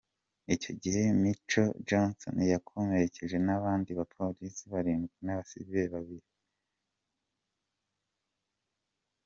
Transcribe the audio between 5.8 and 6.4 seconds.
babiri.